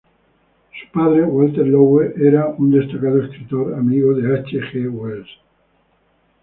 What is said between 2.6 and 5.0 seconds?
destacado escritor, amigo de H. G.